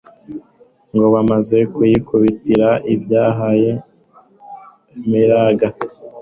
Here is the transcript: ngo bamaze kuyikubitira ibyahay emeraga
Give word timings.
ngo 0.93 1.07
bamaze 1.15 1.57
kuyikubitira 1.73 2.69
ibyahay 2.93 3.61
emeraga 5.01 5.67